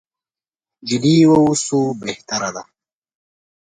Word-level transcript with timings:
جدي 0.89 1.15
واوسو 1.31 1.79
بهتره 2.01 2.49
ده. 2.55 2.63